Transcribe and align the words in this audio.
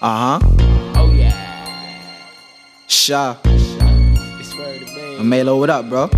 Uh 0.00 0.38
huh. 0.38 0.48
Oh 0.94 1.10
yeah. 1.10 1.34
Sha. 2.86 3.36
It's 3.44 4.54
word 4.56 4.78
to 4.78 4.86
me. 4.94 5.18
MaLo, 5.24 5.58
what 5.58 5.70
up, 5.70 5.88
bro? 5.88 6.08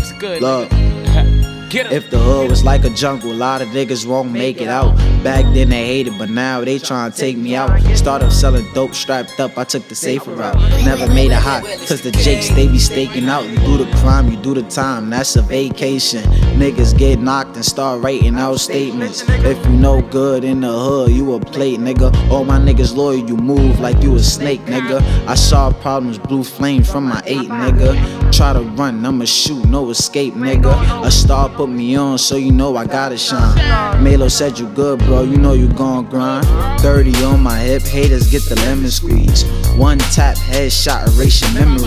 It's 0.00 0.12
good. 0.12 0.40
Look. 0.40 0.70
nigga. 1.66 1.70
Get 1.70 1.86
him. 1.86 1.92
If 1.92 2.10
the 2.10 2.18
hood 2.18 2.50
was 2.50 2.64
like 2.64 2.84
a 2.84 2.90
jungle, 2.90 3.32
a 3.32 3.34
lot 3.34 3.62
of 3.62 3.68
niggas 3.68 4.06
won't 4.06 4.32
make 4.32 4.60
it 4.60 4.68
out. 4.68 4.96
Back 5.22 5.44
then 5.54 5.70
they 5.70 5.86
hated, 5.86 6.18
but 6.18 6.30
now 6.30 6.64
they 6.64 6.78
tryna 6.78 7.16
take 7.16 7.36
me 7.36 7.54
out. 7.56 7.80
Started 7.96 8.30
selling 8.30 8.66
dope 8.74 8.94
strapped 8.94 9.40
up, 9.40 9.58
I 9.58 9.64
took 9.64 9.88
the 9.88 9.94
safer 9.94 10.32
route. 10.32 10.56
Never 10.84 11.06
made 11.12 11.32
it 11.32 11.42
hot, 11.42 11.64
cause 11.88 12.02
the 12.02 12.12
jakes 12.12 12.48
they 12.50 12.68
be 12.68 12.78
staking 12.78 13.28
out. 13.28 13.44
You 13.46 13.56
do 13.58 13.78
the 13.78 13.90
crime, 13.96 14.30
you 14.30 14.36
do 14.36 14.54
the 14.54 14.62
time, 14.62 15.10
that's 15.10 15.34
a 15.36 15.42
vacation. 15.42 16.22
Niggas 16.58 16.96
get 16.96 17.18
knocked 17.20 17.56
and 17.56 17.64
start 17.64 18.02
writing 18.02 18.36
out 18.36 18.60
statements. 18.60 19.24
If 19.28 19.64
you 19.66 19.72
no 19.72 20.02
good 20.02 20.44
in 20.44 20.60
the 20.60 20.72
hood, 20.72 21.10
you 21.10 21.34
a 21.34 21.40
plate, 21.40 21.80
nigga. 21.80 22.14
All 22.30 22.44
my 22.44 22.58
niggas 22.58 22.94
loyal, 22.94 23.28
you 23.28 23.36
move 23.36 23.80
like 23.80 24.02
you 24.02 24.14
a 24.14 24.20
snake, 24.20 24.60
nigga. 24.66 25.02
I 25.26 25.34
saw 25.34 25.72
problems, 25.72 26.18
blue 26.18 26.44
flames 26.44 26.90
from 26.90 27.04
my 27.04 27.22
eight, 27.26 27.48
nigga. 27.48 28.25
Try 28.36 28.52
to 28.52 28.60
run, 28.60 29.02
I'ma 29.06 29.24
shoot, 29.24 29.64
no 29.64 29.88
escape, 29.88 30.34
nigga. 30.34 31.06
A 31.06 31.10
star 31.10 31.48
put 31.48 31.70
me 31.70 31.96
on, 31.96 32.18
so 32.18 32.36
you 32.36 32.52
know 32.52 32.76
I 32.76 32.84
gotta 32.84 33.16
shine. 33.16 33.56
MaLo 34.04 34.30
said 34.30 34.58
you 34.58 34.68
good, 34.68 34.98
bro, 34.98 35.22
you 35.22 35.38
know 35.38 35.54
you 35.54 35.68
gon' 35.72 36.04
grind. 36.04 36.46
30 36.80 37.24
on 37.24 37.42
my 37.42 37.58
hip, 37.58 37.80
haters 37.80 38.30
get 38.30 38.42
the 38.42 38.54
lemon 38.56 38.90
squeeze. 38.90 39.44
One 39.76 39.96
tap, 39.96 40.36
headshot, 40.36 41.16
erase 41.16 41.40
your 41.40 41.50
memory. 41.54 41.86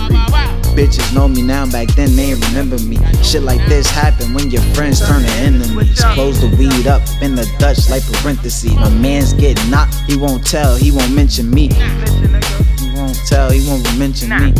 Bitches 0.74 1.14
know 1.14 1.28
me 1.28 1.40
now, 1.40 1.70
back 1.70 1.86
then 1.94 2.16
they 2.16 2.32
ain't 2.32 2.44
remember 2.48 2.78
me. 2.80 2.98
Shit 3.22 3.42
like 3.42 3.64
this 3.68 3.88
happen 3.88 4.34
when 4.34 4.50
your 4.50 4.62
friends 4.74 5.06
turn 5.06 5.22
to 5.22 5.30
enemies. 5.34 6.02
Close 6.14 6.40
the 6.40 6.48
weed 6.58 6.88
up 6.88 7.02
in 7.22 7.36
the 7.36 7.48
Dutch 7.60 7.88
like 7.88 8.02
parentheses. 8.14 8.74
My 8.74 8.88
man's 8.88 9.34
get 9.34 9.56
knocked, 9.68 9.94
he 10.08 10.16
won't 10.16 10.44
tell, 10.44 10.74
he 10.74 10.90
won't 10.90 11.14
mention 11.14 11.48
me. 11.48 11.68
He 11.68 12.90
won't 12.96 13.14
tell, 13.28 13.52
he 13.52 13.64
won't 13.68 13.86
mention 13.96 14.30
me. 14.30 14.52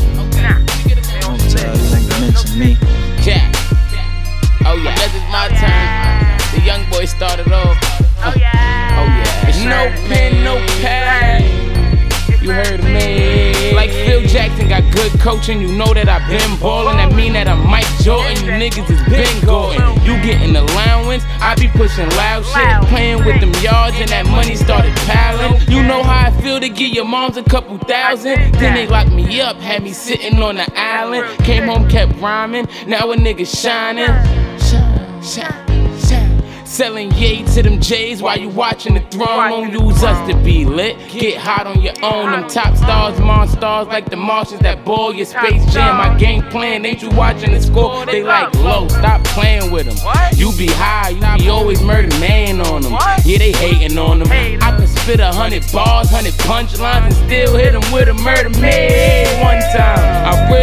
He 2.31 2.37
won't 2.37 2.47
tell, 2.47 2.57
he 2.57 2.57
won't 2.57 2.57
mention 2.57 2.59
me. 2.59 2.77
Cat. 3.23 3.57
Oh 4.65 4.75
yeah. 4.77 4.95
This 4.95 5.15
is 5.15 5.23
my 5.31 5.49
turn. 5.49 6.55
The 6.55 6.61
young 6.65 6.89
boy 6.91 7.05
started 7.05 7.53
off. 7.53 7.77
Oh 8.23 8.35
yeah. 8.37 8.99
Oh 8.99 9.07
yeah. 9.07 9.49
It's 9.49 9.65
no 9.65 9.91
pen, 10.09 10.45
no 10.45 10.57
pad. 10.81 11.43
You 12.43 12.53
heard 12.53 12.83
me. 12.85 13.73
Like 13.75 13.91
Phil 13.91 14.23
Jackson 14.23 14.69
got 14.69 14.91
good 14.93 15.13
coaching, 15.21 15.61
you 15.61 15.69
know 15.69 15.93
that 15.93 16.09
I've 16.09 16.27
been 16.29 16.59
ballin'. 16.59 16.97
That 16.97 17.13
mean 17.15 17.35
that 17.35 17.49
I'm 17.49 17.67
Mike 17.69 17.87
Jordan, 18.01 18.37
you 18.45 18.53
niggas 18.53 18.89
is 18.91 19.03
Ben 19.09 19.45
Gordon. 19.45 19.83
You 20.05 20.17
getting 20.23 20.50
allowance, 20.50 20.50
Pushing 22.01 22.17
loud 22.17 22.45
shit. 22.45 22.89
Playing 22.89 23.25
with 23.25 23.41
them 23.41 23.53
yards 23.63 23.97
and 23.99 24.09
that 24.09 24.27
money 24.27 24.55
started 24.55 24.95
piling. 25.07 25.61
You 25.69 25.83
know 25.83 26.03
how 26.03 26.29
I 26.29 26.41
feel 26.41 26.61
to 26.61 26.69
give 26.69 26.93
your 26.93 27.05
moms 27.05 27.37
a 27.37 27.43
couple 27.43 27.77
thousand. 27.79 28.55
Then 28.55 28.75
they 28.75 28.87
locked 28.87 29.13
me 29.13 29.41
up, 29.41 29.57
had 29.57 29.83
me 29.83 29.93
sitting 29.93 30.43
on 30.43 30.57
the 30.57 30.73
island. 30.77 31.39
Came 31.45 31.65
home, 31.65 31.89
kept 31.89 32.15
rhyming. 32.21 32.69
Now 32.87 33.11
a 33.13 33.17
nigga 33.17 33.47
shining. 33.47 34.07
Shine, 34.59 35.23
shine. 35.23 35.70
Selling 36.81 37.13
yay 37.13 37.43
to 37.43 37.63
them 37.63 37.79
J's 37.79 38.23
while 38.23 38.41
you 38.41 38.49
watching 38.49 38.95
the 38.95 39.01
throne. 39.01 39.51
Don't 39.51 39.71
use 39.71 40.03
us 40.03 40.31
to 40.31 40.35
be 40.43 40.65
lit. 40.65 40.97
Get 41.11 41.37
hot 41.37 41.67
on 41.67 41.83
your 41.83 41.93
own. 42.03 42.33
Them 42.33 42.49
top 42.49 42.75
stars, 42.75 43.21
monsters 43.21 43.87
like 43.89 44.09
the 44.09 44.17
Martians 44.17 44.63
that 44.63 44.83
ball 44.83 45.13
your 45.13 45.27
space 45.27 45.63
jam. 45.75 45.99
My 45.99 46.17
game 46.17 46.41
plan, 46.45 46.87
ain't 46.87 47.03
you 47.03 47.11
watching 47.11 47.53
the 47.53 47.61
score? 47.61 48.07
They 48.07 48.23
like 48.23 48.55
low, 48.55 48.89
stop 48.89 49.23
playing 49.25 49.71
with 49.71 49.89
them. 49.89 49.99
You 50.39 50.57
be 50.57 50.69
high, 50.69 51.11
you 51.11 51.45
be 51.45 51.51
always 51.51 51.83
murder 51.83 52.09
man 52.19 52.63
on 52.63 52.81
them. 52.81 52.93
Yeah, 53.27 53.37
they 53.37 53.53
hating 53.53 53.99
on 53.99 54.21
them. 54.21 54.33
I 54.33 54.75
can 54.75 54.87
spit 54.87 55.21
a 55.21 55.35
hundred 55.35 55.71
bars, 55.71 56.09
hundred 56.09 56.33
punchlines, 56.33 57.05
and 57.05 57.13
still 57.13 57.57
hit 57.59 57.73
them 57.73 57.93
with 57.93 58.09
a 58.09 58.15
murder 58.15 58.59
man. 58.59 59.45
One 59.45 59.61
time, 59.77 59.99
I 60.25 60.51
realized 60.51 60.60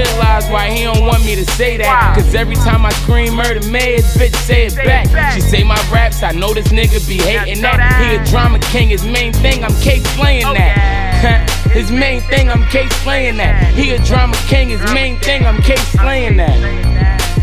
say 1.58 1.78
that. 1.78 2.14
Cause 2.16 2.36
every 2.36 2.56
time 2.56 2.86
I 2.86 2.92
scream 3.02 3.34
murder 3.34 3.66
man, 3.72 3.98
his 3.98 4.06
bitch 4.16 4.36
say 4.46 4.68
it 4.68 4.76
back. 4.76 5.10
She 5.34 5.42
say 5.42 5.64
my 5.64 5.76
raps, 5.92 6.22
I 6.22 6.32
know 6.32 6.54
this 6.54 6.68
nigga 6.68 7.02
be 7.08 7.18
hating 7.18 7.62
that. 7.64 7.82
He 7.98 8.16
a 8.16 8.24
drama 8.30 8.60
king, 8.70 8.90
his 8.90 9.04
main 9.04 9.34
thing, 9.34 9.64
I'm 9.64 9.74
K 9.82 10.00
playing 10.16 10.54
that. 10.54 11.50
his 11.74 11.92
main 11.92 12.22
thing, 12.30 12.50
I'm 12.50 12.64
K 12.70 12.88
slaying 13.02 13.38
that. 13.38 13.74
He 13.74 13.92
a 13.92 14.00
drama 14.06 14.38
king, 14.48 14.70
his 14.70 14.84
main 14.94 15.18
thing, 15.18 15.46
I'm 15.48 15.60
K 15.64 15.76
slaying 15.98 16.38
that. 16.38 16.58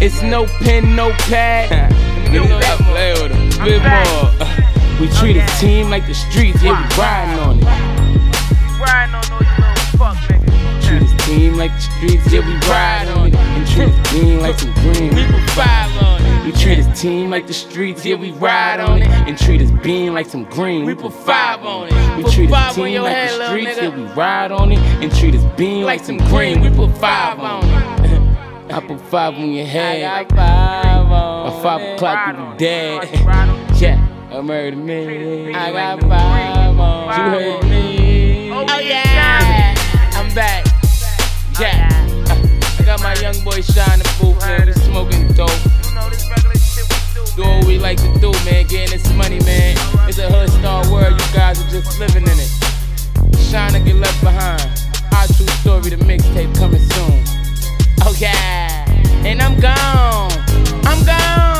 It's 0.00 0.22
no 0.22 0.46
pen, 0.62 0.94
no 0.94 1.10
pad. 1.26 1.91
Nigga, 2.31 2.62
stop 2.62 2.81
playing 2.86 3.22
with 3.22 3.32
him. 3.32 3.64
Bit 3.64 3.82
more. 3.82 4.31
Uh, 4.38 5.00
we 5.00 5.08
treat 5.19 5.36
a 5.36 5.46
team 5.58 5.91
like 5.91 6.06
the 6.06 6.14
streets, 6.14 6.62
yeah, 6.62 6.78
we 6.78 7.02
riding 7.02 7.41
on 7.41 7.58
it. 7.58 7.64
Riding 8.78 9.14
on 9.16 9.26
those 9.26 9.50
little 9.58 9.98
fuck 9.98 10.16
niggas. 10.31 10.86
Treat 10.86 11.02
his 11.02 11.26
team 11.26 11.56
like 11.56 11.72
the 11.72 11.81
streets, 11.81 12.32
yeah, 12.32 12.46
we 12.46 12.54
ride 12.70 13.08
on 13.08 13.24
it. 13.79 13.81
And 13.81 14.05
treat 14.07 14.09
his 14.09 14.11
team 14.11 14.41
like 14.41 14.59
some 14.59 14.73
green, 14.75 15.15
we 15.15 15.47
five 15.49 16.03
on 16.03 16.23
it. 16.25 16.47
We 16.47 16.53
treat 16.53 16.79
his 16.79 17.01
team 17.01 17.31
like 17.31 17.47
the 17.47 17.55
streets, 17.55 18.05
yeah, 18.05 18.17
we 18.17 18.33
ride 18.33 18.81
on 18.81 19.03
it. 19.03 19.09
And 19.09 19.39
treat 19.39 19.61
his 19.61 19.71
bean 19.71 20.15
like 20.15 20.27
some 20.27 20.45
green, 20.45 20.85
we 20.85 20.95
put 20.95 21.12
five 21.12 21.65
on 21.65 21.89
it. 21.89 22.17
We 22.17 22.31
treat 22.31 22.51
his 22.51 22.75
team 22.75 23.03
like 23.03 23.29
the 23.29 23.47
streets, 23.49 23.77
yeah, 23.77 23.97
we 23.97 24.03
ride 24.12 24.53
on 24.53 24.73
it. 24.73 24.79
And 24.79 25.15
treat 25.15 25.35
his 25.35 25.45
bean 25.57 25.85
like 25.85 26.05
some 26.05 26.19
green, 26.19 26.61
we 26.61 26.71
put 26.71 26.97
five 26.99 27.39
on 27.41 27.65
it. 27.65 28.25
I 28.75 28.81
put 28.81 29.01
five 29.03 29.35
on 29.35 29.53
your 29.53 29.67
head. 29.67 30.03
I 30.05 30.25
got 30.25 30.37
five 30.37 31.06
on 31.06 31.47
At 31.53 31.62
five 31.62 31.95
o'clock, 31.95 32.37
you 32.37 32.53
be 32.53 32.59
dead. 32.59 33.09
Yeah, 33.81 34.09
I 34.33 34.41
murdered 34.41 34.79
me. 34.79 35.55
I 35.55 35.73
got 35.73 36.01
five 36.01 36.79
on. 36.79 37.09
You 37.09 37.31
heard 37.31 37.63
boy 43.44 43.60
Shine 43.60 43.99
the 43.99 44.16
booth, 44.21 44.41
man. 44.41 44.66
We 44.66 44.72
smoking 44.72 45.28
dope. 45.37 45.50
You 45.84 45.94
know 45.94 46.09
this 46.09 46.28
regular 46.31 46.56
shit 46.56 46.88
we 46.88 46.97
do. 47.15 47.22
Do 47.37 47.43
what 47.43 47.65
we 47.66 47.78
like 47.78 47.99
to 47.99 48.19
do, 48.19 48.32
man. 48.44 48.66
Getting 48.66 48.99
this 48.99 49.06
money, 49.12 49.38
man. 49.44 49.77
It's 50.09 50.19
a 50.19 50.28
hood 50.32 50.49
star 50.49 50.91
world. 50.91 51.12
You 51.12 51.28
guys 51.34 51.60
are 51.60 51.71
just 51.71 52.00
living 52.00 52.25
in 52.25 52.38
it. 52.41 52.50
Shine 53.38 53.72
to 53.72 53.81
get 53.81 53.97
left 53.97 54.21
behind. 54.22 54.62
Our 55.12 55.27
true 55.27 55.47
story, 55.60 55.91
the 55.91 56.00
mixtape 56.05 56.56
coming 56.56 56.81
soon. 56.81 57.22
Oh 58.03 58.15
yeah, 58.19 58.84
and 59.25 59.41
I'm 59.43 59.61
gone. 59.61 60.32
I'm 60.87 61.05
gone. 61.05 61.53